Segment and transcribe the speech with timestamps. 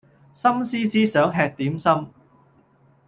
[0.33, 2.07] 心思思想吃點心